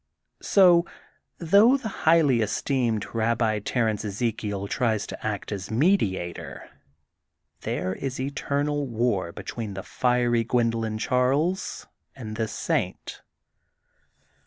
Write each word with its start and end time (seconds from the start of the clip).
So, 0.41 0.83
though 1.37 1.77
the 1.77 1.87
highly 2.09 2.41
esteemed 2.41 3.05
Babbi 3.13 3.59
Ter 3.63 3.87
ence 3.87 4.03
Ezekiel 4.03 4.67
tries 4.67 5.05
to 5.05 5.23
act 5.27 5.51
as 5.51 5.69
mediator, 5.69 6.67
there 7.59 7.93
is 7.93 8.19
eternal 8.19 8.87
war 8.87 9.31
between 9.31 9.75
the 9.75 9.83
fiery 9.83 10.43
Gwendolyn 10.43 10.97
Charles 10.97 11.85
and 12.15 12.35
this 12.35 12.51
saint. 12.51 13.21